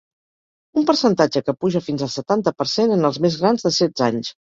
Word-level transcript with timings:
Un 0.81 0.85
percentatge 0.91 1.43
que 1.49 1.53
puja 1.65 1.81
fins 1.87 2.05
al 2.05 2.11
setanta 2.13 2.53
per 2.63 2.67
cent 2.71 2.95
en 2.97 3.05
els 3.11 3.21
més 3.27 3.37
grans 3.43 3.67
de 3.69 3.73
setze 3.77 4.07
anys. 4.09 4.33